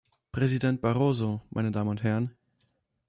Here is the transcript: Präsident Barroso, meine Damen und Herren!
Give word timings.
Präsident 0.31 0.81
Barroso, 0.81 1.43
meine 1.51 1.69
Damen 1.71 1.91
und 1.91 2.01
Herren! 2.01 2.35